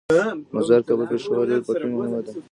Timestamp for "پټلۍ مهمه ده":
1.67-2.31